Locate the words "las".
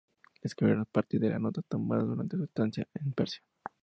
1.29-1.39